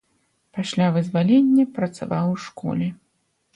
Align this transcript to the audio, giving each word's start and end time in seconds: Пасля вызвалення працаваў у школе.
Пасля 0.57 0.87
вызвалення 0.95 1.67
працаваў 1.77 2.35
у 2.35 2.41
школе. 2.49 2.91